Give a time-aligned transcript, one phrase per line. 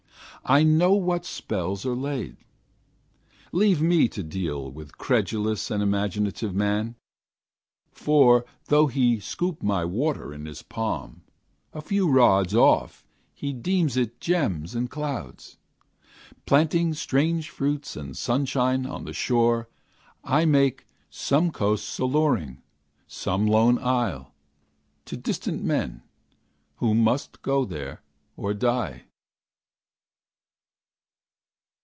[0.43, 2.35] I know what spells are laid.
[3.51, 6.95] Leave me to deal With credulous and imaginative man;
[7.91, 11.21] For, though he scoop my water in his palm,
[11.73, 15.57] A few rods off he deems it gems and clouds.
[16.47, 19.69] Planting strange fruits and sunshine on the shore,
[20.23, 22.63] I make some coast alluring,
[23.05, 24.33] some lone isle,
[25.05, 26.01] To distant men,
[26.77, 28.01] who must go there,
[28.35, 29.03] or die.